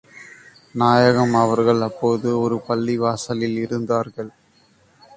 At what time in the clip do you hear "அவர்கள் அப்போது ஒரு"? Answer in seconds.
1.35-2.57